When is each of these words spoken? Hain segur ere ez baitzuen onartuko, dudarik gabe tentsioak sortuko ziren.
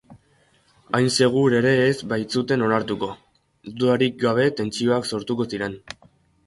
Hain 0.99 1.09
segur 1.15 1.55
ere 1.57 1.73
ez 1.89 1.93
baitzuen 2.13 2.65
onartuko, 2.69 3.13
dudarik 3.69 4.21
gabe 4.27 4.49
tentsioak 4.63 5.11
sortuko 5.13 5.51
ziren. 5.55 5.81